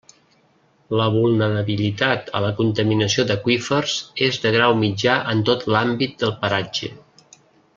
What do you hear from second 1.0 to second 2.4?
vulnerabilitat